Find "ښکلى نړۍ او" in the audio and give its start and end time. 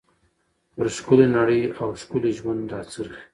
0.97-1.87